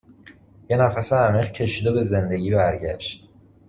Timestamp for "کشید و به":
1.51-2.03